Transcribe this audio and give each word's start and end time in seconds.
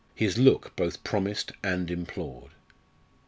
His 0.15 0.35
look 0.39 0.75
both 0.75 1.03
promised 1.03 1.51
and 1.61 1.91
implored. 1.91 2.53